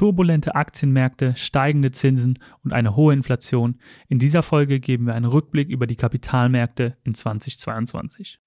turbulente 0.00 0.54
Aktienmärkte, 0.54 1.36
steigende 1.36 1.92
Zinsen 1.92 2.38
und 2.64 2.72
eine 2.72 2.96
hohe 2.96 3.12
Inflation. 3.12 3.78
In 4.08 4.18
dieser 4.18 4.42
Folge 4.42 4.80
geben 4.80 5.04
wir 5.04 5.14
einen 5.14 5.26
Rückblick 5.26 5.68
über 5.68 5.86
die 5.86 5.96
Kapitalmärkte 5.96 6.96
in 7.04 7.14
2022. 7.14 8.40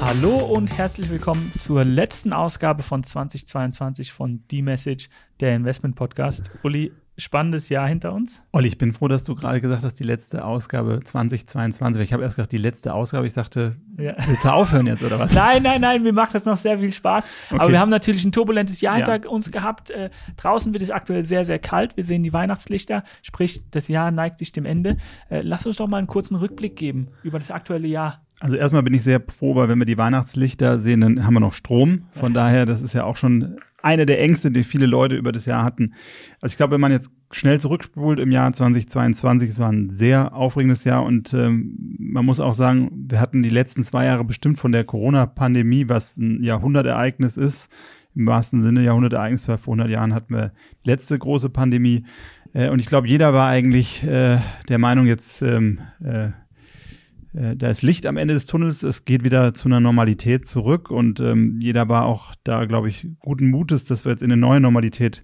Hallo 0.00 0.36
und 0.54 0.78
herzlich 0.78 1.10
willkommen 1.10 1.50
zur 1.56 1.84
letzten 1.84 2.32
Ausgabe 2.32 2.84
von 2.84 3.02
2022 3.02 4.12
von 4.12 4.44
The 4.48 4.62
Message, 4.62 5.08
der 5.40 5.56
Investment 5.56 5.96
Podcast. 5.96 6.52
Uli, 6.62 6.92
spannendes 7.20 7.68
Jahr 7.68 7.86
hinter 7.86 8.12
uns. 8.12 8.42
Olli, 8.52 8.68
ich 8.68 8.78
bin 8.78 8.92
froh, 8.92 9.08
dass 9.08 9.24
du 9.24 9.34
gerade 9.34 9.60
gesagt 9.60 9.84
hast, 9.84 9.94
die 9.94 10.04
letzte 10.04 10.44
Ausgabe 10.44 11.00
2022. 11.04 12.02
Ich 12.02 12.12
habe 12.12 12.22
erst 12.22 12.36
gesagt, 12.36 12.52
die 12.52 12.58
letzte 12.58 12.94
Ausgabe. 12.94 13.26
Ich 13.26 13.34
dachte, 13.34 13.76
ja. 13.98 14.14
willst 14.26 14.44
du 14.44 14.48
aufhören 14.48 14.86
jetzt 14.86 15.02
oder 15.02 15.18
was? 15.18 15.34
Nein, 15.34 15.62
nein, 15.62 15.80
nein, 15.80 16.02
mir 16.02 16.12
macht 16.12 16.34
das 16.34 16.44
noch 16.44 16.56
sehr 16.56 16.78
viel 16.78 16.92
Spaß. 16.92 17.30
Okay. 17.50 17.60
Aber 17.60 17.70
wir 17.70 17.78
haben 17.78 17.90
natürlich 17.90 18.24
ein 18.24 18.32
turbulentes 18.32 18.80
Jahr 18.80 18.96
hinter 18.96 19.22
ja. 19.22 19.28
uns 19.28 19.50
gehabt. 19.50 19.90
Äh, 19.90 20.10
draußen 20.36 20.72
wird 20.72 20.82
es 20.82 20.90
aktuell 20.90 21.22
sehr, 21.22 21.44
sehr 21.44 21.58
kalt. 21.58 21.96
Wir 21.96 22.04
sehen 22.04 22.22
die 22.22 22.32
Weihnachtslichter, 22.32 23.04
sprich, 23.22 23.62
das 23.70 23.88
Jahr 23.88 24.10
neigt 24.10 24.38
sich 24.38 24.52
dem 24.52 24.64
Ende. 24.64 24.96
Äh, 25.28 25.42
lass 25.42 25.66
uns 25.66 25.76
doch 25.76 25.88
mal 25.88 25.98
einen 25.98 26.06
kurzen 26.06 26.36
Rückblick 26.36 26.76
geben 26.76 27.08
über 27.22 27.38
das 27.38 27.50
aktuelle 27.50 27.88
Jahr. 27.88 28.22
Also 28.40 28.56
erstmal 28.56 28.82
bin 28.82 28.94
ich 28.94 29.02
sehr 29.02 29.20
froh, 29.28 29.54
weil 29.54 29.68
wenn 29.68 29.78
wir 29.78 29.84
die 29.84 29.98
Weihnachtslichter 29.98 30.78
sehen, 30.78 31.02
dann 31.02 31.26
haben 31.26 31.34
wir 31.34 31.40
noch 31.40 31.52
Strom. 31.52 32.06
Von 32.12 32.32
daher, 32.32 32.64
das 32.64 32.80
ist 32.80 32.94
ja 32.94 33.04
auch 33.04 33.18
schon 33.18 33.58
eine 33.82 34.06
der 34.06 34.20
Ängste, 34.20 34.50
die 34.50 34.64
viele 34.64 34.86
Leute 34.86 35.16
über 35.16 35.32
das 35.32 35.46
Jahr 35.46 35.64
hatten. 35.64 35.94
Also 36.40 36.52
ich 36.52 36.56
glaube, 36.56 36.74
wenn 36.74 36.80
man 36.80 36.92
jetzt 36.92 37.10
schnell 37.30 37.60
zurückspult 37.60 38.18
im 38.18 38.32
Jahr 38.32 38.52
2022, 38.52 39.50
es 39.50 39.60
war 39.60 39.70
ein 39.70 39.88
sehr 39.88 40.34
aufregendes 40.34 40.84
Jahr 40.84 41.04
und 41.04 41.32
ähm, 41.34 41.96
man 41.98 42.24
muss 42.24 42.40
auch 42.40 42.54
sagen, 42.54 42.90
wir 43.08 43.20
hatten 43.20 43.42
die 43.42 43.50
letzten 43.50 43.84
zwei 43.84 44.06
Jahre 44.06 44.24
bestimmt 44.24 44.58
von 44.58 44.72
der 44.72 44.84
Corona-Pandemie, 44.84 45.88
was 45.88 46.16
ein 46.16 46.42
Jahrhundertereignis 46.42 47.36
ist. 47.36 47.68
Im 48.14 48.26
wahrsten 48.26 48.60
Sinne 48.60 48.82
Jahrhundertereignis, 48.82 49.46
weil 49.46 49.58
vor 49.58 49.74
100 49.74 49.88
Jahren 49.88 50.14
hatten 50.14 50.34
wir 50.34 50.52
die 50.84 50.90
letzte 50.90 51.16
große 51.18 51.48
Pandemie. 51.48 52.04
Äh, 52.52 52.70
und 52.70 52.80
ich 52.80 52.86
glaube, 52.86 53.08
jeder 53.08 53.32
war 53.32 53.48
eigentlich 53.48 54.02
äh, 54.02 54.38
der 54.68 54.78
Meinung, 54.78 55.06
jetzt 55.06 55.42
ähm, 55.42 55.80
äh, 56.02 56.30
äh, 57.32 57.56
da 57.56 57.70
ist 57.70 57.82
Licht 57.82 58.06
am 58.06 58.16
Ende 58.16 58.34
des 58.34 58.46
Tunnels, 58.46 58.82
es 58.82 59.04
geht 59.04 59.24
wieder 59.24 59.54
zu 59.54 59.68
einer 59.68 59.80
Normalität 59.80 60.46
zurück 60.46 60.90
und 60.90 61.20
ähm, 61.20 61.58
jeder 61.60 61.88
war 61.88 62.06
auch 62.06 62.34
da, 62.44 62.64
glaube 62.64 62.88
ich, 62.88 63.08
guten 63.20 63.50
Mutes, 63.50 63.84
dass 63.84 64.04
wir 64.04 64.12
jetzt 64.12 64.22
in 64.22 64.32
eine 64.32 64.40
neue 64.40 64.60
Normalität 64.60 65.22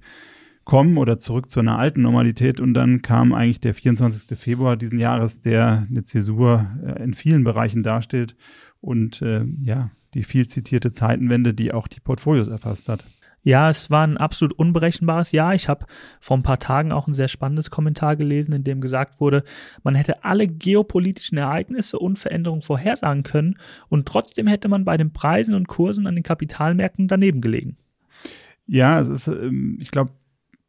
kommen 0.65 0.99
oder 0.99 1.19
zurück 1.19 1.49
zu 1.49 1.61
einer 1.61 1.79
alten 1.79 2.03
Normalität 2.03 2.61
und 2.61 2.75
dann 2.75 3.01
kam 3.03 3.33
eigentlich 3.33 3.61
der 3.61 3.75
24. 3.75 4.39
Februar 4.39 4.77
diesen 4.77 4.99
Jahres, 4.99 5.41
der 5.41 5.87
eine 5.89 6.03
Zäsur 6.03 6.67
äh, 6.85 7.03
in 7.03 7.15
vielen 7.15 7.45
Bereichen 7.45 7.83
darstellt 7.83 8.37
und 8.81 9.23
äh, 9.23 9.45
ja, 9.63 9.91
die 10.15 10.23
viel 10.23 10.47
zitierte 10.47 10.93
Zeitenwende, 10.93 11.55
die 11.55 11.73
auch 11.73 11.89
die 11.89 12.01
Portfolios 12.01 12.49
erfasst 12.49 12.89
hat. 12.89 13.05
Ja, 13.47 13.71
es 13.71 13.93
war 13.93 14.05
ein 14.05 14.17
absolut 14.17 14.59
unberechenbares 14.59 15.31
Jahr. 15.31 15.55
Ich 15.55 15.69
habe 15.69 15.87
vor 16.19 16.37
ein 16.37 16.43
paar 16.43 16.59
Tagen 16.59 16.91
auch 16.91 17.07
ein 17.07 17.15
sehr 17.15 17.29
spannendes 17.29 17.71
Kommentar 17.71 18.17
gelesen, 18.17 18.53
in 18.53 18.65
dem 18.65 18.81
gesagt 18.81 19.21
wurde, 19.21 19.45
man 19.85 19.95
hätte 19.95 20.25
alle 20.25 20.49
geopolitischen 20.49 21.39
Ereignisse 21.39 22.01
und 22.01 22.19
Veränderungen 22.19 22.63
vorhersagen 22.63 23.23
können 23.23 23.57
und 23.89 24.09
trotzdem 24.09 24.49
hätte 24.49 24.67
man 24.67 24.85
bei 24.85 24.97
den 24.97 25.13
Preisen 25.13 25.55
und 25.55 25.69
Kursen 25.69 26.09
an 26.09 26.17
den 26.17 26.25
Kapitalmärkten 26.25 27.07
daneben 27.07 27.41
gelegen. 27.41 27.77
Ja, 28.67 28.99
es 28.99 29.09
ist, 29.09 29.29
ähm, 29.29 29.79
ich 29.81 29.93
glaube, 29.93 30.11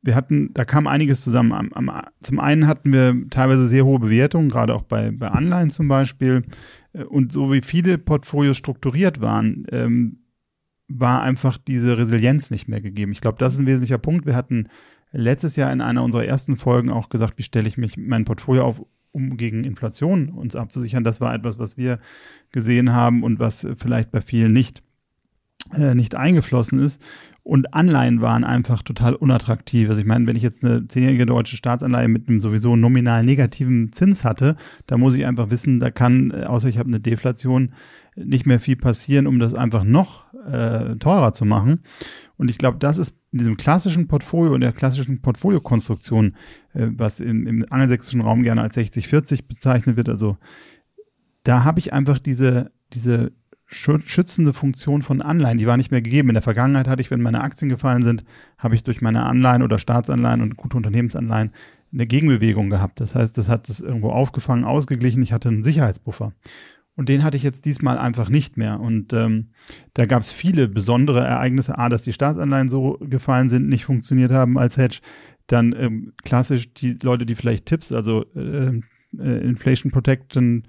wir 0.04 0.14
hatten, 0.14 0.52
da 0.54 0.64
kam 0.64 0.86
einiges 0.86 1.22
zusammen. 1.22 1.54
Am, 1.54 1.74
am, 1.74 1.92
zum 2.20 2.40
einen 2.40 2.68
hatten 2.68 2.94
wir 2.94 3.16
teilweise 3.32 3.68
sehr 3.68 3.86
hohe 3.86 3.98
Bewertungen, 3.98 4.50
gerade 4.50 4.76
auch 4.76 4.84
bei, 4.84 5.10
bei 5.10 5.30
Anleihen 5.30 5.72
zum 5.72 5.88
Beispiel. 5.88 6.44
Äh, 6.94 7.06
und 7.06 7.32
so 7.32 7.52
wie 7.52 7.62
viele 7.62 7.98
Portfolios 7.98 8.56
strukturiert 8.56 9.20
waren, 9.20 9.66
ähm, 9.72 10.20
war 10.88 11.22
einfach 11.22 11.58
diese 11.58 11.98
Resilienz 11.98 12.50
nicht 12.52 12.68
mehr 12.68 12.82
gegeben. 12.82 13.12
Ich 13.12 13.22
glaube, 13.22 13.38
das 13.38 13.54
ist 13.54 13.60
ein 13.60 13.66
wesentlicher 13.66 13.98
Punkt. 13.98 14.26
Wir 14.26 14.36
hatten 14.36 14.70
letztes 15.12 15.56
Jahr 15.56 15.72
in 15.72 15.82
einer 15.82 16.04
unserer 16.04 16.26
ersten 16.26 16.58
Folgen 16.58 16.90
auch 16.90 17.10
gesagt, 17.10 17.38
wie 17.38 17.44
stelle 17.44 17.68
ich 17.68 17.78
mich 17.78 17.98
mein 17.98 18.26
Portfolio 18.26 18.64
auf, 18.64 18.82
um 19.12 19.38
gegen 19.38 19.64
Inflation 19.64 20.30
uns 20.30 20.56
abzusichern. 20.56 21.04
Das 21.04 21.22
war 21.22 21.34
etwas, 21.34 21.60
was 21.60 21.78
wir 21.78 22.00
gesehen 22.52 22.94
haben 22.94 23.24
und 23.24 23.40
was 23.40 23.68
vielleicht 23.78 24.12
bei 24.12 24.22
vielen 24.22 24.54
nicht, 24.54 24.84
äh, 25.74 25.96
nicht 25.96 26.16
eingeflossen 26.16 26.80
ist. 26.80 27.02
Und 27.44 27.74
Anleihen 27.74 28.22
waren 28.22 28.44
einfach 28.44 28.84
total 28.84 29.16
unattraktiv. 29.16 29.90
Also 29.90 30.02
ich 30.02 30.08
meine, 30.08 30.28
wenn 30.28 30.36
ich 30.36 30.44
jetzt 30.44 30.64
eine 30.64 30.88
zehnjährige 30.88 31.26
deutsche 31.26 31.56
Staatsanleihe 31.56 32.10
mit 32.10 32.28
einem 32.28 32.42
sowieso 32.42 32.76
nominal 32.76 33.24
negativen 33.24 33.94
Zins 33.94 34.26
hatte, 34.26 34.58
da 34.86 34.98
muss 34.98 35.16
ich 35.16 35.26
einfach 35.26 35.50
wissen, 35.50 35.80
da 35.80 35.90
kann, 35.90 36.32
äh, 36.32 36.44
außer 36.44 36.68
ich 36.68 36.78
habe 36.78 36.90
eine 36.90 37.00
Deflation, 37.00 37.74
nicht 38.16 38.46
mehr 38.46 38.60
viel 38.60 38.76
passieren, 38.76 39.28
um 39.28 39.40
das 39.40 39.54
einfach 39.54 39.84
noch 39.84 40.26
äh, 40.48 40.96
teurer 40.98 41.34
zu 41.34 41.46
machen. 41.46 41.82
Und 42.38 42.50
ich 42.50 42.58
glaube, 42.58 42.78
das 42.80 42.98
ist 42.98 43.16
in 43.32 43.40
diesem 43.40 43.58
klassischen 43.58 44.08
Portfolio, 44.08 44.56
in 44.56 44.62
der 44.62 44.72
klassischen 44.72 45.22
Portfoliokonstruktion, 45.22 46.36
äh, 46.74 46.88
was 46.92 47.20
im, 47.20 47.46
im 47.48 47.66
angelsächsischen 47.70 48.22
Raum 48.22 48.44
gerne 48.44 48.62
als 48.62 48.78
60-40 48.78 49.48
bezeichnet 49.48 49.98
wird, 49.98 50.10
also 50.10 50.38
da 51.44 51.64
habe 51.64 51.80
ich 51.80 51.94
einfach 51.94 52.20
diese, 52.20 52.72
diese 52.94 53.32
schützende 53.68 54.54
Funktion 54.54 55.02
von 55.02 55.22
Anleihen, 55.22 55.58
die 55.58 55.68
war 55.68 55.78
nicht 55.78 55.92
mehr 55.92 56.02
gegeben. 56.02 56.30
In 56.30 56.36
der 56.36 56.42
Vergangenheit 56.42 56.88
hatte 56.88 57.02
ich, 57.02 57.12
wenn 57.12 57.22
meine 57.22 57.42
Aktien 57.42 57.70
gefallen 57.70 58.04
sind, 58.04 58.24
habe 58.58 58.76
ich 58.76 58.84
durch 58.84 59.02
meine 59.02 59.24
Anleihen 59.24 59.62
oder 59.62 59.78
Staatsanleihen 59.78 60.42
und 60.42 60.58
gute 60.58 60.78
Unternehmensanleihen 60.78 61.52
eine 61.94 62.06
Gegenbewegung 62.06 62.70
gehabt. 62.70 63.00
Das 63.00 63.16
heißt, 63.16 63.38
das 63.38 63.48
hat 63.50 63.70
es 63.70 63.80
irgendwo 63.80 64.10
aufgefangen, 64.10 64.66
ausgeglichen. 64.66 65.24
Ich 65.24 65.32
hatte 65.32 65.50
einen 65.50 65.64
Sicherheitspuffer. 65.64 66.34
Und 66.98 67.10
den 67.10 67.24
hatte 67.24 67.38
ich 67.38 67.44
jetzt 67.44 67.66
diesmal 67.66 67.98
einfach 67.98 68.28
nicht 68.28 68.58
mehr. 68.58 68.80
Und 68.80 69.14
ähm, 69.14 69.52
da 69.94 70.08
gab 70.08 70.22
es 70.24 70.32
viele 70.32 70.68
besondere 70.68 71.24
Ereignisse. 71.24 71.78
A, 71.78 71.90
dass 71.90 72.02
die 72.02 72.12
Staatsanleihen 72.12 72.70
so 72.70 72.98
gefallen 73.00 73.50
sind, 73.50 73.70
nicht 73.70 73.86
funktioniert 73.86 74.32
haben 74.32 74.58
als 74.58 74.78
Hedge. 74.78 75.00
Dann 75.46 75.74
ähm, 75.78 76.14
klassisch 76.24 76.74
die 76.74 76.98
Leute, 77.02 77.26
die 77.26 77.36
vielleicht 77.36 77.68
Tipps, 77.68 77.92
also 77.94 78.26
äh, 78.36 78.82
äh, 79.18 79.48
Inflation 79.48 79.92
Protection, 79.92 80.64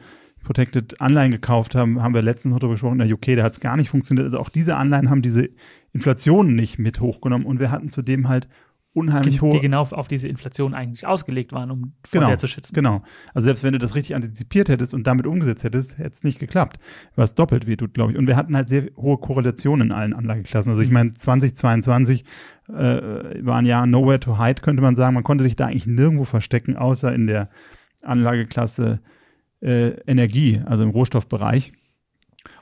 Protected 0.45 1.01
Anleihen 1.01 1.31
gekauft 1.31 1.75
haben, 1.75 2.03
haben 2.03 2.15
wir 2.15 2.23
letztens 2.23 2.53
noch 2.53 2.61
darüber 2.61 2.75
gesprochen, 2.75 3.01
in 3.01 3.09
der 3.09 3.37
da 3.37 3.43
hat 3.43 3.53
es 3.53 3.61
gar 3.61 3.77
nicht 3.77 3.91
funktioniert. 3.91 4.25
Also 4.25 4.39
auch 4.39 4.49
diese 4.49 4.77
Anleihen 4.77 5.11
haben 5.11 5.21
diese 5.21 5.51
Inflation 5.93 6.55
nicht 6.55 6.79
mit 6.79 7.01
hochgenommen 7.01 7.47
und 7.47 7.59
wir 7.61 7.71
hatten 7.71 7.89
zudem 7.89 8.29
halt 8.29 8.49
unheimlich 8.93 9.41
hohe. 9.41 9.53
Die 9.53 9.61
genau 9.61 9.83
auf 9.83 10.09
diese 10.09 10.29
Inflation 10.29 10.75
eigentlich 10.75 11.07
ausgelegt 11.07 11.53
waren, 11.53 11.71
um 11.71 11.81
von 12.05 12.21
genau, 12.21 12.29
der 12.29 12.39
zu 12.39 12.47
schützen. 12.47 12.75
Genau. 12.75 13.03
Also 13.35 13.47
selbst 13.47 13.65
wenn 13.65 13.73
du 13.73 13.79
das 13.79 13.95
richtig 13.95 14.15
antizipiert 14.15 14.69
hättest 14.69 14.95
und 14.95 15.07
damit 15.07 15.27
umgesetzt 15.27 15.65
hättest, 15.65 15.99
hätte 15.99 16.11
es 16.11 16.25
nicht 16.25 16.39
geklappt. 16.39 16.79
Was 17.15 17.35
doppelt 17.35 17.67
wehtut, 17.67 17.95
glaube 17.95 18.13
ich. 18.13 18.19
Und 18.19 18.27
wir 18.27 18.37
hatten 18.37 18.57
halt 18.57 18.69
sehr 18.69 18.89
hohe 18.97 19.19
Korrelationen 19.19 19.89
in 19.89 19.93
allen 19.93 20.15
Anlageklassen. 20.15 20.71
Also 20.71 20.83
ich 20.83 20.89
mhm. 20.89 20.95
meine, 20.95 21.13
2022 21.15 22.25
äh, 22.69 22.73
war 22.73 23.57
ein 23.57 23.67
Jahr 23.67 23.87
nowhere 23.87 24.21
to 24.21 24.39
hide, 24.39 24.63
könnte 24.63 24.83
man 24.83 24.97
sagen. 24.97 25.15
Man 25.15 25.25
konnte 25.25 25.45
sich 25.45 25.57
da 25.57 25.67
eigentlich 25.67 25.87
nirgendwo 25.87 26.25
verstecken, 26.25 26.77
außer 26.77 27.15
in 27.15 27.27
der 27.27 27.51
Anlageklasse 28.03 29.01
äh, 29.61 29.91
Energie, 30.07 30.61
also 30.65 30.83
im 30.83 30.91
Rohstoffbereich. 30.91 31.73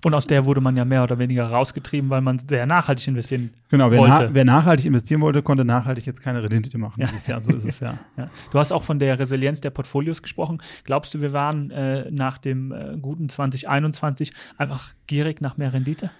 Und 0.07 0.15
aus 0.15 0.29
der 0.29 0.45
wurde 0.45 0.61
man 0.61 0.77
ja 0.77 0.85
mehr 0.85 1.03
oder 1.03 1.19
weniger 1.19 1.49
rausgetrieben, 1.49 2.11
weil 2.11 2.21
man 2.21 2.39
sehr 2.39 2.65
nachhaltig 2.65 3.09
investieren 3.09 3.51
genau, 3.69 3.91
wer 3.91 3.99
wollte. 3.99 4.27
Na, 4.27 4.35
wer 4.35 4.45
nachhaltig 4.45 4.87
investieren 4.87 5.21
wollte, 5.21 5.43
konnte 5.43 5.65
nachhaltig 5.65 6.07
jetzt 6.07 6.23
keine 6.23 6.49
Rendite 6.49 6.79
machen 6.79 7.01
ja. 7.01 7.09
dieses 7.09 7.27
Jahr. 7.27 7.43
So 7.43 7.53
ist 7.53 7.65
es 7.65 7.81
ja. 7.81 7.99
ja. 8.17 8.31
Du 8.53 8.59
hast 8.61 8.71
auch 8.71 8.85
von 8.85 9.01
der 9.01 9.19
Resilienz 9.19 9.61
der 9.63 9.71
Portfolios 9.71 10.23
gesprochen. 10.23 10.63
Glaubst 10.85 11.13
du, 11.13 11.21
wir 11.21 11.33
waren 11.33 11.73
äh, 11.73 12.09
nach 12.13 12.39
dem 12.39 12.71
äh, 12.71 12.97
guten 13.03 13.29
2021 13.29 14.33
einfach 14.59 14.95
gierig 15.09 15.41
nach 15.41 15.57
mehr 15.57 15.73
Rendite? 15.73 16.13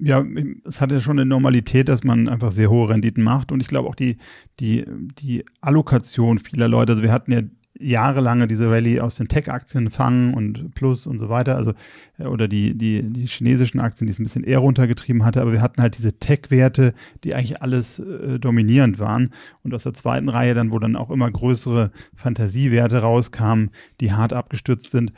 ja, 0.00 0.24
es 0.64 0.80
hat 0.80 0.92
ja 0.92 1.00
schon 1.00 1.18
eine 1.18 1.28
Normalität, 1.28 1.88
dass 1.88 2.04
man 2.04 2.28
einfach 2.28 2.52
sehr 2.52 2.70
hohe 2.70 2.88
Renditen 2.88 3.22
macht. 3.22 3.50
Und 3.50 3.60
ich 3.60 3.68
glaube 3.68 3.88
auch 3.88 3.96
die, 3.96 4.16
die, 4.60 4.84
die 5.20 5.44
Allokation 5.60 6.38
vieler 6.38 6.68
Leute, 6.68 6.92
also 6.92 7.02
wir 7.02 7.12
hatten 7.12 7.32
ja 7.32 7.42
jahrelange 7.80 8.48
diese 8.48 8.70
Rallye 8.70 9.00
aus 9.00 9.16
den 9.16 9.28
Tech-Aktien 9.28 9.90
fangen 9.90 10.34
und 10.34 10.74
Plus 10.74 11.06
und 11.06 11.18
so 11.18 11.28
weiter, 11.28 11.56
also 11.56 11.74
äh, 12.18 12.24
oder 12.24 12.48
die, 12.48 12.74
die, 12.74 13.02
die 13.02 13.26
chinesischen 13.26 13.80
Aktien, 13.80 14.06
die 14.06 14.12
es 14.12 14.18
ein 14.18 14.24
bisschen 14.24 14.44
eher 14.44 14.58
runtergetrieben 14.58 15.24
hatte, 15.24 15.40
aber 15.40 15.52
wir 15.52 15.62
hatten 15.62 15.80
halt 15.80 15.96
diese 15.96 16.18
Tech-Werte, 16.18 16.94
die 17.24 17.34
eigentlich 17.34 17.62
alles 17.62 17.98
äh, 17.98 18.38
dominierend 18.38 18.98
waren 18.98 19.32
und 19.62 19.74
aus 19.74 19.84
der 19.84 19.94
zweiten 19.94 20.28
Reihe 20.28 20.54
dann, 20.54 20.72
wo 20.72 20.78
dann 20.78 20.96
auch 20.96 21.10
immer 21.10 21.30
größere 21.30 21.92
Fantasiewerte 22.14 22.98
rauskamen, 22.98 23.70
die 24.00 24.12
hart 24.12 24.32
abgestürzt 24.32 24.90
sind. 24.90 25.12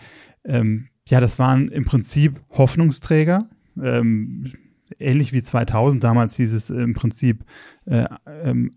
Ähm, 0.45 0.89
ja, 1.09 1.21
das 1.21 1.39
waren 1.39 1.69
im 1.69 1.85
Prinzip 1.85 2.41
Hoffnungsträger, 2.51 3.49
ähm, 3.83 4.53
ähnlich 4.99 5.33
wie 5.33 5.43
2000 5.43 6.03
damals 6.03 6.37
hieß 6.37 6.53
es 6.53 6.71
im 6.71 6.95
Prinzip 6.95 7.45
äh, 7.87 8.05
ähm, 8.43 8.73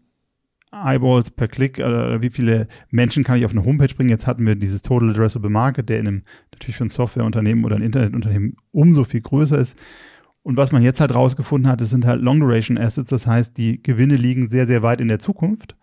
Eyeballs 0.74 1.32
per 1.32 1.48
Klick 1.48 1.80
oder 1.80 2.22
wie 2.22 2.30
viele 2.30 2.68
Menschen 2.90 3.24
kann 3.24 3.38
ich 3.38 3.46
auf 3.46 3.52
eine 3.52 3.64
Homepage 3.64 3.94
bringen. 3.94 4.10
Jetzt 4.10 4.28
hatten 4.28 4.46
wir 4.46 4.56
dieses 4.56 4.82
Total 4.82 5.12
Addressable 5.12 5.50
Market, 5.50 5.90
der 5.90 6.00
in 6.00 6.08
einem, 6.08 6.24
natürlich 6.52 6.78
für 6.78 6.86
ein 6.86 6.90
Softwareunternehmen 6.90 7.64
oder 7.64 7.76
ein 7.76 7.82
Internetunternehmen 7.82 8.58
umso 8.72 9.04
viel 9.04 9.22
größer 9.22 9.58
ist. 9.58 9.78
Und 10.42 10.58
was 10.58 10.72
man 10.72 10.82
jetzt 10.82 11.00
halt 11.00 11.14
rausgefunden 11.14 11.72
hat, 11.72 11.80
das 11.80 11.90
sind 11.90 12.06
halt 12.06 12.22
Long 12.22 12.40
Duration 12.40 12.78
Assets. 12.78 13.10
Das 13.10 13.28
heißt, 13.28 13.58
die 13.58 13.82
Gewinne 13.82 14.16
liegen 14.16 14.50
sehr, 14.50 14.68
sehr 14.68 14.84
weit 14.84 15.00
in 15.00 15.08
der 15.08 15.20
Zukunft. 15.20 15.78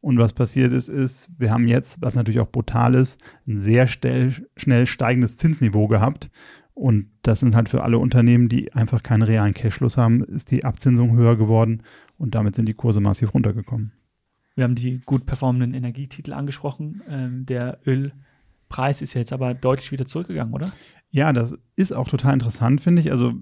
Und 0.00 0.18
was 0.18 0.34
passiert 0.34 0.72
ist, 0.72 0.88
ist, 0.88 1.30
wir 1.38 1.50
haben 1.50 1.66
jetzt, 1.66 2.02
was 2.02 2.14
natürlich 2.14 2.40
auch 2.40 2.50
brutal 2.50 2.94
ist, 2.94 3.18
ein 3.48 3.58
sehr 3.58 3.86
schnell, 3.86 4.34
schnell 4.56 4.86
steigendes 4.86 5.38
Zinsniveau 5.38 5.88
gehabt. 5.88 6.30
Und 6.74 7.06
das 7.22 7.40
sind 7.40 7.56
halt 7.56 7.68
für 7.68 7.82
alle 7.82 7.98
Unternehmen, 7.98 8.48
die 8.48 8.72
einfach 8.72 9.02
keinen 9.02 9.22
realen 9.22 9.54
Cashfluss 9.54 9.96
haben, 9.96 10.22
ist 10.22 10.50
die 10.50 10.64
Abzinsung 10.64 11.16
höher 11.16 11.36
geworden 11.36 11.82
und 12.18 12.34
damit 12.34 12.54
sind 12.54 12.68
die 12.68 12.74
Kurse 12.74 13.00
massiv 13.00 13.32
runtergekommen. 13.32 13.92
Wir 14.54 14.64
haben 14.64 14.74
die 14.74 15.00
gut 15.00 15.26
performenden 15.26 15.74
Energietitel 15.74 16.32
angesprochen. 16.32 17.02
Ähm, 17.08 17.46
der 17.46 17.78
Ölpreis 17.86 19.02
ist 19.02 19.14
ja 19.14 19.20
jetzt 19.20 19.32
aber 19.32 19.54
deutlich 19.54 19.90
wieder 19.92 20.06
zurückgegangen, 20.06 20.54
oder? 20.54 20.72
Ja, 21.10 21.32
das 21.32 21.56
ist 21.76 21.92
auch 21.92 22.08
total 22.08 22.34
interessant, 22.34 22.80
finde 22.80 23.02
ich. 23.02 23.10
Also 23.10 23.34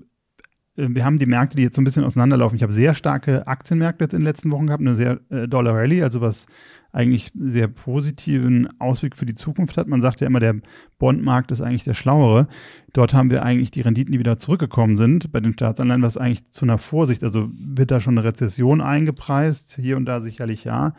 wir 0.74 1.04
haben 1.04 1.18
die 1.18 1.26
Märkte, 1.26 1.56
die 1.56 1.62
jetzt 1.62 1.76
so 1.76 1.82
ein 1.82 1.84
bisschen 1.84 2.04
auseinanderlaufen. 2.04 2.56
Ich 2.56 2.62
habe 2.62 2.72
sehr 2.72 2.94
starke 2.94 3.46
Aktienmärkte 3.46 4.04
jetzt 4.04 4.14
in 4.14 4.20
den 4.20 4.26
letzten 4.26 4.50
Wochen 4.50 4.66
gehabt, 4.66 4.80
eine 4.80 4.94
sehr 4.94 5.20
äh, 5.28 5.46
Dollar 5.46 5.74
Rally, 5.74 6.02
also 6.02 6.20
was 6.20 6.46
eigentlich 6.92 7.32
sehr 7.34 7.68
positiven 7.68 8.68
Ausblick 8.78 9.16
für 9.16 9.24
die 9.26 9.34
Zukunft 9.34 9.76
hat. 9.76 9.88
Man 9.88 10.02
sagt 10.02 10.20
ja 10.20 10.26
immer, 10.26 10.40
der 10.40 10.56
Bondmarkt 10.98 11.50
ist 11.50 11.62
eigentlich 11.62 11.84
der 11.84 11.94
schlauere. 11.94 12.48
Dort 12.92 13.14
haben 13.14 13.30
wir 13.30 13.42
eigentlich 13.42 13.70
die 13.70 13.80
Renditen, 13.80 14.12
die 14.12 14.18
wieder 14.18 14.36
zurückgekommen 14.36 14.96
sind. 14.96 15.32
Bei 15.32 15.40
den 15.40 15.54
Staatsanleihen 15.54 16.02
was 16.02 16.18
eigentlich 16.18 16.50
zu 16.50 16.66
einer 16.66 16.78
Vorsicht. 16.78 17.24
Also 17.24 17.50
wird 17.54 17.90
da 17.90 18.00
schon 18.00 18.18
eine 18.18 18.26
Rezession 18.26 18.82
eingepreist? 18.82 19.76
Hier 19.76 19.96
und 19.96 20.04
da 20.04 20.20
sicherlich 20.20 20.64
ja. 20.64 20.94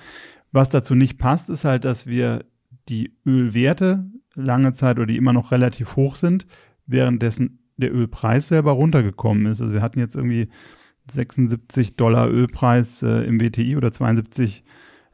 Was 0.52 0.70
dazu 0.70 0.96
nicht 0.96 1.20
passt, 1.20 1.50
ist 1.50 1.64
halt, 1.64 1.86
dass 1.86 2.08
wir 2.08 2.46
die 2.90 3.16
Ölwerte 3.25 4.06
lange 4.34 4.74
Zeit 4.74 4.98
oder 4.98 5.06
die 5.06 5.18
immer 5.18 5.34
noch 5.34 5.52
relativ 5.52 5.96
hoch 5.96 6.16
sind, 6.16 6.48
währenddessen 6.88 7.60
der 7.78 7.94
Ölpreis 7.94 8.48
selber 8.48 8.72
runtergekommen 8.72 9.46
ist. 9.48 9.62
Also 9.62 9.74
wir 9.74 9.81
hatten 9.81 10.00
jetzt 10.00 10.16
irgendwie 10.16 10.50
76 11.12 11.96
Dollar 11.96 12.30
Ölpreis 12.30 13.04
äh, 13.04 13.24
im 13.24 13.40
WTI 13.40 13.75
oder 13.75 13.92
72 13.92 14.64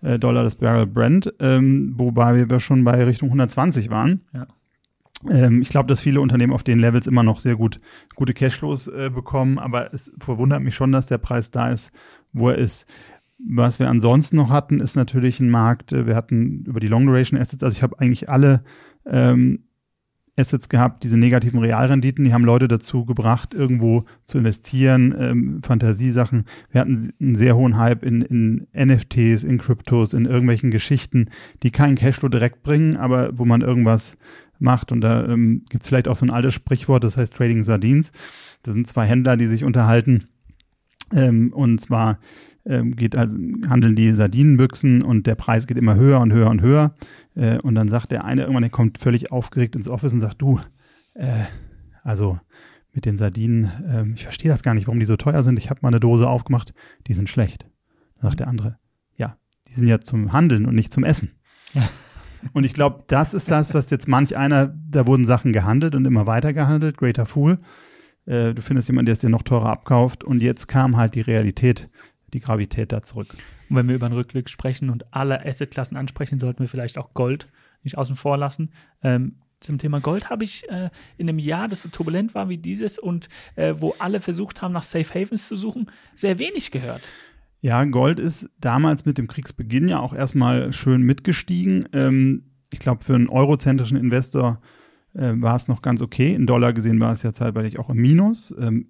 äh, 0.02 0.20
Dollar 0.20 0.44
das 0.44 0.56
Barrel 0.56 0.88
Brent, 0.88 1.34
ähm, 1.40 1.94
wobei 1.96 2.50
wir 2.50 2.60
schon 2.60 2.84
bei 2.84 3.04
Richtung 3.04 3.30
120 3.30 3.90
waren. 3.90 4.22
Ja. 4.34 4.48
Ähm, 5.30 5.62
ich 5.62 5.70
glaube, 5.70 5.88
dass 5.88 6.02
viele 6.02 6.22
Unternehmen 6.22 6.54
auf 6.54 6.64
den 6.64 6.80
Levels 6.80 7.08
immer 7.08 7.24
noch 7.24 7.40
sehr 7.40 7.56
gut 7.56 7.80
gute 8.16 8.34
Cashflows 8.34 8.88
äh, 8.88 9.10
bekommen, 9.14 9.60
aber 9.60 9.94
es 9.94 10.12
verwundert 10.20 10.62
mich 10.62 10.76
schon, 10.76 10.92
dass 10.92 11.08
der 11.08 11.18
Preis 11.18 11.52
da 11.52 11.70
ist, 11.70 11.92
wo 12.32 12.50
er 12.50 12.58
ist. 12.58 12.88
Was 13.42 13.80
wir 13.80 13.90
ansonsten 13.90 14.36
noch 14.36 14.50
hatten, 14.50 14.82
ist 14.82 14.98
natürlich 14.98 15.40
ein 15.40 15.50
Markt. 15.50 15.92
Äh, 15.92 16.06
wir 16.08 16.16
hatten 16.16 16.66
über 16.66 16.80
die 16.80 16.88
Long 16.88 17.06
Duration 17.06 17.40
Assets, 17.40 17.64
also 17.64 17.76
ich 17.76 17.84
habe 17.84 18.00
eigentlich 18.00 18.30
alle 18.30 18.64
ähm, 19.06 19.64
Assets 20.40 20.70
gehabt, 20.70 21.04
diese 21.04 21.18
negativen 21.18 21.60
Realrenditen, 21.60 22.24
die 22.26 22.34
haben 22.34 22.46
Leute 22.46 22.68
dazu 22.68 23.06
gebracht, 23.06 23.54
irgendwo 23.54 24.06
zu 24.24 24.38
investieren, 24.38 25.14
ähm, 25.18 25.62
Fantasiesachen. 25.64 26.46
Wir 26.72 26.82
hatten 26.82 27.12
einen 27.20 27.36
sehr 27.36 27.56
hohen 27.56 27.78
Hype 27.78 28.04
in, 28.04 28.22
in 28.22 28.68
NFTs, 28.74 29.44
in 29.44 29.58
Kryptos, 29.58 30.14
in 30.14 30.26
irgendwelchen 30.26 30.72
Geschichten, 30.72 31.30
die 31.64 31.72
keinen 31.72 31.96
Cashflow 31.96 32.30
direkt 32.30 32.64
bringen, 32.64 32.96
aber 32.96 33.38
wo 33.38 33.46
man 33.46 33.62
irgendwas 33.62 34.18
macht. 34.60 34.92
Und 34.92 35.02
da 35.02 35.26
ähm, 35.26 35.64
gibt 35.70 35.84
es 35.84 35.90
vielleicht 35.90 36.08
auch 36.08 36.18
so 36.18 36.26
ein 36.26 36.32
altes 36.32 36.54
Sprichwort, 36.54 37.04
das 37.04 37.18
heißt 37.18 37.34
Trading 37.34 37.64
Sardines. 37.64 38.12
Das 38.64 38.74
sind 38.74 38.88
zwei 38.88 39.06
Händler, 39.06 39.38
die 39.38 39.48
sich 39.48 39.64
unterhalten. 39.64 40.28
Ähm, 41.14 41.52
und 41.54 41.80
zwar 41.80 42.20
geht 42.66 43.18
also, 43.18 43.38
handeln 43.68 43.96
die 43.96 44.14
Sardinenbüchsen 44.14 45.02
und 45.02 45.26
der 45.26 45.36
Preis 45.36 45.66
geht 45.66 45.78
immer 45.78 45.96
höher 45.96 46.20
und 46.20 46.32
höher 46.32 46.50
und 46.50 46.62
höher. 46.62 46.94
Äh, 47.36 47.58
und 47.60 47.76
dann 47.76 47.90
sagt 47.90 48.12
der 48.12 48.26
eine 48.26 48.42
irgendwann, 48.42 48.64
der 48.64 48.70
kommt 48.70 48.98
völlig 48.98 49.32
aufgeregt 49.32 49.76
ins 49.76 49.88
Office 49.88 50.14
und 50.14 50.20
sagt, 50.20 50.42
du, 50.42 50.60
äh, 51.14 51.46
also 52.04 52.40
mit 52.94 53.06
den 53.06 53.18
Sardinen, 53.18 53.72
äh, 53.88 54.06
ich 54.14 54.24
verstehe 54.24 54.52
das 54.52 54.64
gar 54.64 54.74
nicht, 54.74 54.88
warum 54.88 55.00
die 55.00 55.06
so 55.06 55.16
teuer 55.16 55.44
sind. 55.44 55.58
Ich 55.58 55.70
habe 55.70 55.80
mal 55.82 55.90
eine 55.90 56.00
Dose 56.00 56.28
aufgemacht, 56.28 56.74
die 57.08 57.14
sind 57.14 57.30
schlecht. 57.30 57.66
Dann 58.16 58.30
sagt 58.30 58.42
der 58.42 58.48
andere, 58.48 58.78
ja, 59.16 59.38
die 59.68 59.74
sind 59.74 59.88
ja 59.88 60.00
zum 60.00 60.34
Handeln 60.34 60.66
und 60.66 60.76
nicht 60.76 60.94
zum 60.94 61.04
Essen. 61.04 61.32
Ja. 61.74 61.88
Und 62.54 62.64
ich 62.64 62.74
glaube, 62.74 63.04
das 63.08 63.34
ist 63.34 63.52
das, 63.52 63.74
was 63.74 63.90
jetzt 63.90 64.08
manch 64.08 64.38
einer, 64.38 64.68
da 64.90 65.06
wurden 65.06 65.26
Sachen 65.26 65.52
gehandelt 65.52 65.94
und 65.94 66.06
immer 66.06 66.26
weiter 66.26 66.54
gehandelt, 66.54 66.98
Greater 66.98 67.26
Fool. 67.26 67.60
Äh, 68.26 68.54
du 68.54 68.62
findest 68.62 68.88
jemanden, 68.88 69.08
der 69.08 69.14
es 69.14 69.20
dir 69.20 69.30
noch 69.30 69.44
teurer 69.44 69.70
abkauft 69.70 70.24
und 70.24 70.42
jetzt 70.42 70.68
kam 70.68 70.98
halt 70.98 71.16
die 71.16 71.22
Realität 71.22 71.90
die 72.34 72.40
Gravität 72.40 72.92
da 72.92 73.02
zurück. 73.02 73.36
Und 73.70 73.76
wenn 73.76 73.88
wir 73.88 73.96
über 73.96 74.06
einen 74.06 74.16
Rückblick 74.16 74.50
sprechen 74.50 74.90
und 74.90 75.14
alle 75.14 75.46
Assetklassen 75.46 75.98
ansprechen, 75.98 76.40
sollten 76.40 76.60
wir 76.60 76.70
vielleicht 76.70 76.98
auch 76.98 77.14
Gold 77.14 77.50
nicht 77.84 77.98
außen 77.98 78.16
vor 78.16 78.38
lassen. 78.38 78.72
Ähm, 79.04 79.36
zum 79.60 79.78
Thema 79.78 80.00
Gold 80.00 80.30
habe 80.30 80.44
ich 80.44 80.70
äh, 80.70 80.90
in 81.18 81.28
einem 81.28 81.40
Jahr, 81.40 81.68
das 81.68 81.82
so 81.82 81.90
turbulent 81.90 82.34
war 82.34 82.50
wie 82.50 82.58
dieses 82.58 82.98
und 82.98 83.28
äh, 83.56 83.76
wo 83.78 83.94
alle 84.00 84.22
versucht 84.22 84.62
haben, 84.62 84.74
nach 84.74 84.84
Safe 84.84 85.14
Havens 85.14 85.48
zu 85.48 85.58
suchen, 85.58 85.92
sehr 86.16 86.40
wenig 86.40 86.72
gehört. 86.72 87.10
Ja, 87.62 87.84
Gold 87.84 88.20
ist 88.20 88.50
damals 88.60 89.06
mit 89.06 89.18
dem 89.18 89.28
Kriegsbeginn 89.28 89.90
ja 89.90 90.00
auch 90.00 90.14
erstmal 90.14 90.72
schön 90.72 91.02
mitgestiegen. 91.02 91.86
Ähm, 91.92 92.44
ich 92.72 92.80
glaube, 92.80 93.04
für 93.04 93.16
einen 93.16 93.28
eurozentrischen 93.28 93.98
Investor 93.98 94.62
äh, 95.14 95.34
war 95.36 95.56
es 95.56 95.68
noch 95.68 95.82
ganz 95.82 96.02
okay. 96.02 96.34
In 96.34 96.46
Dollar 96.46 96.72
gesehen 96.72 97.02
war 97.02 97.12
es 97.12 97.24
ja 97.24 97.34
zeitweilig 97.34 97.80
auch 97.80 97.90
im 97.90 97.98
Minus. 97.98 98.56
Ähm, 98.58 98.88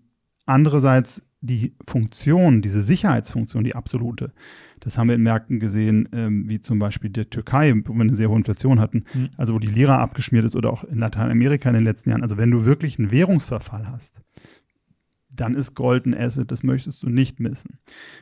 andererseits 0.50 1.24
die 1.42 1.76
Funktion, 1.86 2.62
diese 2.62 2.82
Sicherheitsfunktion, 2.82 3.64
die 3.64 3.76
absolute, 3.76 4.34
das 4.82 4.98
haben 4.98 5.08
wir 5.08 5.16
in 5.16 5.24
Märkten 5.24 5.60
gesehen, 5.60 6.10
ähm, 6.12 6.50
wie 6.50 6.60
zum 6.60 6.80
Beispiel 6.80 7.10
der 7.10 7.30
Türkei, 7.30 7.74
wo 7.86 7.94
wir 7.94 8.02
eine 8.02 8.16
sehr 8.16 8.30
hohe 8.30 8.38
Inflation 8.38 8.80
hatten, 8.80 9.06
mhm. 9.14 9.30
also 9.38 9.54
wo 9.54 9.60
die 9.60 9.68
Lira 9.68 10.00
abgeschmiert 10.00 10.46
ist 10.46 10.56
oder 10.56 10.72
auch 10.72 10.84
in 10.84 11.00
Lateinamerika 11.00 11.70
in 11.70 11.76
den 11.76 11.84
letzten 11.84 12.10
Jahren. 12.10 12.24
Also 12.24 12.38
wenn 12.38 12.52
du 12.52 12.66
wirklich 12.66 13.00
einen 13.00 13.12
Währungsverfall 13.12 13.88
hast, 13.88 14.22
dann 15.34 15.56
ist 15.56 15.76
Gold 15.76 16.06
ein 16.06 16.14
Asset, 16.14 16.52
das 16.52 16.64
möchtest 16.64 17.04
du 17.04 17.10
nicht 17.10 17.40
missen. 17.40 17.80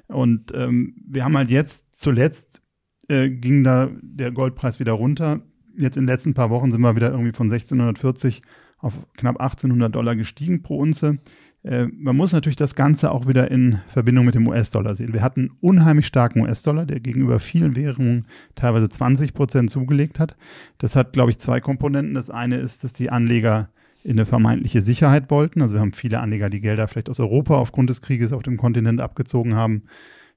Und 0.07 0.51
ähm, 0.53 0.95
wir 1.07 1.23
haben 1.23 1.37
halt 1.37 1.49
jetzt 1.49 1.85
zuletzt 1.99 2.61
äh, 3.07 3.29
ging 3.29 3.63
da 3.63 3.89
der 4.01 4.31
Goldpreis 4.31 4.79
wieder 4.79 4.93
runter. 4.93 5.41
Jetzt 5.77 5.97
in 5.97 6.03
den 6.03 6.13
letzten 6.13 6.33
paar 6.33 6.49
Wochen 6.49 6.71
sind 6.71 6.81
wir 6.81 6.95
wieder 6.95 7.11
irgendwie 7.11 7.33
von 7.33 7.51
1640 7.51 8.41
auf 8.79 8.99
knapp 9.15 9.39
1800 9.39 9.93
Dollar 9.93 10.15
gestiegen 10.15 10.61
pro 10.61 10.77
Unze. 10.77 11.19
Äh, 11.67 11.87
man 11.87 12.15
muss 12.15 12.31
natürlich 12.31 12.55
das 12.55 12.75
Ganze 12.75 13.11
auch 13.11 13.27
wieder 13.27 13.51
in 13.51 13.79
Verbindung 13.89 14.25
mit 14.25 14.35
dem 14.35 14.47
US-Dollar 14.47 14.95
sehen. 14.95 15.13
Wir 15.13 15.21
hatten 15.21 15.41
einen 15.41 15.57
unheimlich 15.59 16.07
starken 16.07 16.41
US-Dollar, 16.41 16.85
der 16.85 17.01
gegenüber 17.01 17.39
vielen 17.39 17.75
Währungen 17.75 18.25
teilweise 18.55 18.87
20 18.87 19.33
Prozent 19.33 19.69
zugelegt 19.69 20.19
hat. 20.19 20.37
Das 20.77 20.95
hat, 20.95 21.11
glaube 21.13 21.31
ich, 21.31 21.39
zwei 21.39 21.59
Komponenten. 21.59 22.13
Das 22.13 22.29
eine 22.29 22.57
ist, 22.57 22.83
dass 22.83 22.93
die 22.93 23.09
Anleger 23.09 23.69
in 24.03 24.13
eine 24.13 24.25
vermeintliche 24.25 24.81
Sicherheit 24.81 25.29
wollten. 25.29 25.61
Also 25.61 25.75
wir 25.75 25.81
haben 25.81 25.91
viele 25.91 26.21
Anleger, 26.21 26.49
die 26.49 26.61
Gelder 26.61 26.87
vielleicht 26.87 27.09
aus 27.09 27.19
Europa 27.19 27.55
aufgrund 27.55 27.89
des 27.89 28.01
Krieges 28.01 28.31
auf 28.31 28.43
dem 28.43 28.55
Kontinent 28.55 29.01
abgezogen 29.01 29.55
haben 29.55 29.83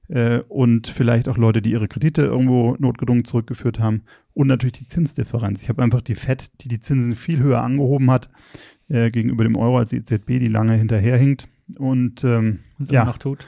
äh, 0.09 0.39
und 0.49 0.87
vielleicht 0.87 1.29
auch 1.29 1.37
Leute, 1.37 1.61
die 1.61 1.71
ihre 1.71 1.87
Kredite 1.87 2.23
irgendwo 2.23 2.75
notgedrungen 2.79 3.23
zurückgeführt 3.23 3.79
haben 3.79 4.03
und 4.33 4.47
natürlich 4.47 4.73
die 4.73 4.87
Zinsdifferenz. 4.87 5.61
Ich 5.61 5.69
habe 5.69 5.81
einfach 5.81 6.01
die 6.01 6.15
FED, 6.15 6.51
die 6.61 6.67
die 6.67 6.81
Zinsen 6.81 7.15
viel 7.15 7.39
höher 7.39 7.61
angehoben 7.61 8.11
hat, 8.11 8.29
äh, 8.91 9.09
gegenüber 9.09 9.43
dem 9.43 9.55
Euro 9.55 9.77
als 9.77 9.89
die 9.89 9.97
EZB, 9.97 10.39
die 10.39 10.47
lange 10.47 10.73
hinterherhinkt 10.73 11.47
und, 11.77 12.23
ähm, 12.23 12.59
und 12.77 12.91
ja, 12.91 13.05
noch 13.05 13.17
tut. 13.17 13.47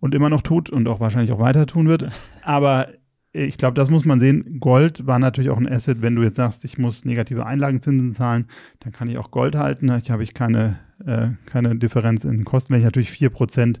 Und 0.00 0.14
immer 0.14 0.30
noch 0.30 0.42
tut 0.42 0.70
und 0.70 0.88
auch 0.88 0.98
wahrscheinlich 0.98 1.32
auch 1.32 1.38
weiter 1.38 1.66
tun 1.66 1.88
wird. 1.88 2.08
Aber 2.42 2.88
ich 3.32 3.56
glaube, 3.56 3.74
das 3.74 3.90
muss 3.90 4.04
man 4.04 4.20
sehen. 4.20 4.60
Gold 4.60 5.06
war 5.06 5.18
natürlich 5.18 5.50
auch 5.50 5.58
ein 5.58 5.70
Asset. 5.70 6.02
Wenn 6.02 6.16
du 6.16 6.22
jetzt 6.22 6.36
sagst, 6.36 6.64
ich 6.64 6.78
muss 6.78 7.04
negative 7.04 7.46
Einlagenzinsen 7.46 8.12
zahlen, 8.12 8.46
dann 8.80 8.92
kann 8.92 9.08
ich 9.08 9.18
auch 9.18 9.30
Gold 9.30 9.54
halten. 9.54 9.86
Da 9.86 10.00
habe 10.08 10.22
ich 10.22 10.34
keine, 10.34 10.78
äh, 11.04 11.28
keine 11.46 11.76
Differenz 11.76 12.24
in 12.24 12.44
Kosten. 12.44 12.72
Wenn 12.72 12.80
ich 12.80 12.84
natürlich 12.84 13.10
4% 13.10 13.80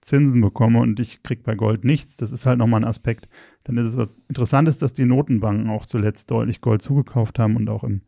Zinsen 0.00 0.40
bekomme 0.40 0.80
und 0.80 0.98
ich 1.00 1.22
kriege 1.22 1.42
bei 1.44 1.54
Gold 1.54 1.84
nichts, 1.84 2.16
das 2.16 2.32
ist 2.32 2.46
halt 2.46 2.58
nochmal 2.58 2.80
ein 2.80 2.88
Aspekt. 2.88 3.28
Dann 3.64 3.76
ist 3.76 3.86
es 3.86 3.96
was 3.96 4.24
Interessantes, 4.28 4.78
dass 4.78 4.92
die 4.92 5.04
Notenbanken 5.04 5.70
auch 5.70 5.86
zuletzt 5.86 6.30
deutlich 6.30 6.60
Gold 6.60 6.82
zugekauft 6.82 7.38
haben 7.38 7.56
und 7.56 7.68
auch 7.70 7.84
im 7.84 8.02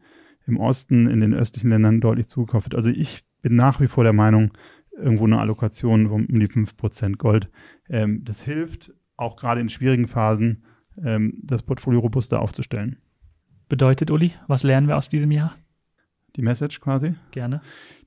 im 0.46 0.58
Osten, 0.58 1.06
in 1.06 1.20
den 1.20 1.34
östlichen 1.34 1.70
Ländern 1.70 2.00
deutlich 2.00 2.28
zugekauft 2.28 2.66
wird. 2.66 2.74
Also 2.74 2.90
ich 2.90 3.24
bin 3.42 3.56
nach 3.56 3.80
wie 3.80 3.86
vor 3.86 4.04
der 4.04 4.12
Meinung, 4.12 4.52
irgendwo 4.96 5.24
eine 5.24 5.38
Allokation 5.38 6.06
um, 6.06 6.26
die 6.28 6.48
5% 6.48 7.16
Gold. 7.16 7.50
Ähm, 7.88 8.22
das 8.24 8.42
hilft 8.42 8.92
auch 9.16 9.36
gerade 9.36 9.60
in 9.60 9.68
schwierigen 9.68 10.08
Phasen, 10.08 10.64
ähm, 11.02 11.38
das 11.42 11.62
Portfolio 11.62 12.00
robuster 12.00 12.40
aufzustellen. 12.40 12.98
Bedeutet, 13.68 14.10
Uli, 14.10 14.32
was 14.46 14.62
lernen 14.62 14.88
wir 14.88 14.96
aus 14.96 15.08
diesem 15.08 15.30
Jahr? 15.30 15.56
Die 16.36 16.42
Message 16.42 16.80
quasi? 16.80 17.14
Gerne. 17.30 17.60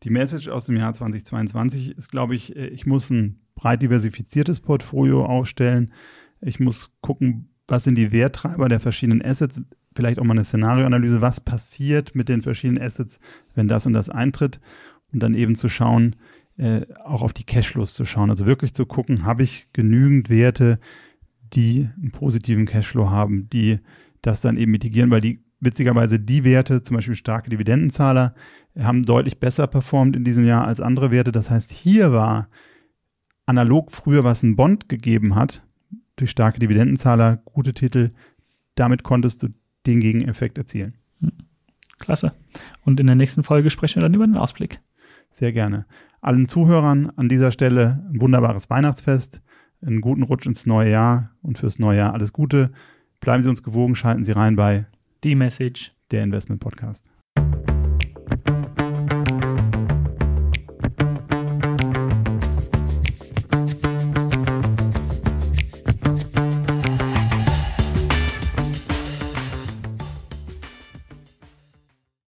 Die 0.03 0.10
Message 0.10 0.50
aus 0.50 0.65
dem 0.65 0.77
Jahr 0.77 0.94
2022 0.94 1.98
ist, 1.98 2.12
glaube 2.12 2.36
ich, 2.36 2.56
äh, 2.56 2.67
ich 2.67 2.86
muss 2.86 3.10
ein 3.10 3.39
breit 3.56 3.82
diversifiziertes 3.82 4.60
Portfolio 4.60 5.25
aufstellen. 5.25 5.94
Ich 6.41 6.60
muss 6.60 6.94
gucken, 7.01 7.50
was 7.67 7.84
sind 7.84 7.96
die 7.96 8.12
Werttreiber 8.12 8.70
der 8.70 8.79
verschiedenen 8.79 9.24
Assets, 9.24 9.62
vielleicht 9.98 10.20
auch 10.20 10.24
mal 10.24 10.36
eine 10.36 10.46
Szenarioanalyse, 10.46 11.20
was 11.20 11.42
passiert 11.42 12.16
mit 12.16 12.30
den 12.30 12.42
verschiedenen 12.42 12.82
Assets, 12.82 13.20
wenn 13.56 13.68
das 13.68 13.86
und 13.86 13.94
das 13.94 14.10
eintritt 14.10 14.62
und 15.12 15.22
dann 15.22 15.34
eben 15.34 15.56
zu 15.56 15.68
schauen, 15.68 16.16
äh, 16.58 16.86
auch 17.04 17.22
auf 17.22 17.34
die 17.34 17.44
Cashflows 17.44 17.94
zu 17.94 18.06
schauen. 18.06 18.30
Also 18.30 18.46
wirklich 18.46 18.74
zu 18.74 18.86
gucken, 18.86 19.25
habe 19.25 19.44
ich 19.44 19.68
genügend 19.74 20.30
Werte, 20.30 20.80
die 21.54 21.89
einen 21.98 22.12
positiven 22.12 22.66
Cashflow 22.66 23.10
haben, 23.10 23.50
die 23.50 23.80
das 24.22 24.42
dann 24.42 24.58
eben 24.58 24.72
mitigieren, 24.72 25.12
weil 25.12 25.22
die 25.22 25.44
witzigerweise 25.60 26.20
die 26.20 26.44
Werte, 26.44 26.84
zum 26.84 26.96
Beispiel 26.96 27.16
starke 27.16 27.50
Dividendenzahler, 27.50 28.36
haben 28.77 29.04
deutlich 29.04 29.39
besser 29.39 29.68
performt 29.68 30.16
in 30.16 30.24
diesem 30.24 30.46
Jahr 30.46 30.66
als 30.66 30.80
andere 30.80 31.12
Werte. 31.12 31.32
Das 31.32 31.50
heißt, 31.50 31.72
hier 31.72 32.12
war 32.12 32.48
analog 33.46 33.92
früher, 33.92 34.24
was 34.24 34.44
ein 34.44 34.56
Bond 34.56 34.89
gegeben 34.89 35.36
hat, 35.36 35.63
durch 36.16 36.32
starke 36.32 36.60
Dividendenzahler, 36.60 37.38
gute 37.46 37.74
Titel. 37.74 38.12
Damit 38.75 39.04
konntest 39.04 39.42
du 39.42 39.50
den 39.88 40.00
Gegeneffekt 40.00 40.58
erzielen. 40.58 40.96
Klasse. 42.00 42.34
Und 42.86 43.00
in 43.00 43.08
der 43.08 43.15
nächsten 43.15 43.44
Folge 43.44 43.70
sprechen 43.70 43.98
wir 43.98 44.03
dann 44.03 44.13
über 44.13 44.27
den 44.27 44.38
Ausblick. 44.38 44.79
Sehr 45.32 45.51
gerne. 45.51 45.86
Allen 46.22 46.48
Zuhörern 46.48 47.12
an 47.15 47.29
dieser 47.29 47.51
Stelle 47.51 48.03
ein 48.12 48.22
wunderbares 48.22 48.70
Weihnachtsfest, 48.70 49.41
einen 49.82 50.01
guten 50.01 50.24
Rutsch 50.24 50.46
ins 50.46 50.65
neue 50.65 50.91
Jahr 50.91 51.32
und 51.41 51.58
fürs 51.58 51.79
neue 51.79 51.98
Jahr 51.98 52.13
alles 52.13 52.34
Gute. 52.34 52.72
Bleiben 53.20 53.41
Sie 53.41 53.50
uns 53.50 53.63
gewogen, 53.63 53.96
schalten 53.96 54.24
Sie 54.24 54.32
rein 54.32 54.56
bei 54.56 54.86
Die 55.24 55.36
Message. 55.36 55.94
Der 56.12 56.24
Investment 56.24 56.62
Podcast. 56.62 57.17